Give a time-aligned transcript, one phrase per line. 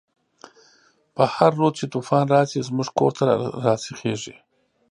[1.15, 3.23] په هر رود چی توفان راشی، زموږ کور ته
[3.65, 4.35] راسيخيږی